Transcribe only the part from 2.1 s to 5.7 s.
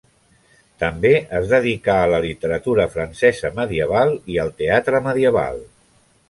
la literatura francesa medieval i al teatre medieval.